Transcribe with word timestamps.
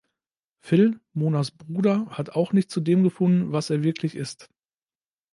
Phil, 0.61 0.99
Monas 1.13 1.51
Bruder 1.51 2.07
hat 2.09 2.31
auch 2.31 2.53
nicht 2.53 2.71
zu 2.71 2.81
dem 2.81 3.03
gefunden, 3.03 3.51
was 3.51 3.69
er 3.69 3.83
wirklich 3.83 4.15
ist. 4.15 4.49